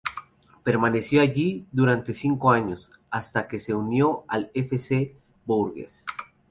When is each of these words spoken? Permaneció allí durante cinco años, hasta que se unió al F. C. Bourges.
Permaneció 0.63 1.21
allí 1.21 1.67
durante 1.71 2.15
cinco 2.15 2.49
años, 2.49 2.91
hasta 3.11 3.47
que 3.47 3.59
se 3.59 3.75
unió 3.75 4.23
al 4.29 4.49
F. 4.55 4.79
C. 4.79 5.15
Bourges. 5.45 6.03